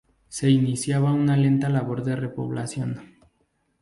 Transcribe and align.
Se 0.29 0.49
iniciaba 0.49 1.11
una 1.13 1.37
lenta 1.37 1.69
labor 1.69 2.03
de 2.03 2.15
repoblación. 2.15 3.19